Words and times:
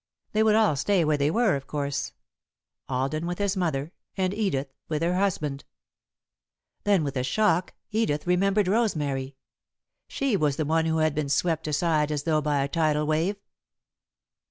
They 0.31 0.41
would 0.41 0.55
all 0.55 0.75
stay 0.75 1.05
where 1.05 1.15
they 1.17 1.29
were, 1.29 1.55
of 1.55 1.67
course 1.67 2.11
Alden 2.89 3.27
with 3.27 3.37
his 3.37 3.55
mother, 3.55 3.91
and 4.17 4.33
Edith 4.33 4.73
with 4.89 5.03
her 5.03 5.13
husband. 5.15 5.63
Then, 6.85 7.03
with 7.03 7.15
a 7.15 7.23
shock, 7.23 7.75
Edith 7.91 8.25
remembered 8.25 8.67
Rosemary 8.67 9.35
she 10.07 10.35
was 10.35 10.55
the 10.55 10.65
one 10.65 10.85
who 10.85 10.97
had 10.97 11.13
been 11.13 11.29
swept 11.29 11.67
aside 11.67 12.11
as 12.11 12.23
though 12.23 12.41
by 12.41 12.63
a 12.63 12.67
tidal 12.67 13.05
wave. 13.05 13.35